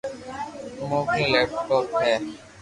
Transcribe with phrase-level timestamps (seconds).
[0.89, 2.15] موڪني ليپ ٽوپ ھي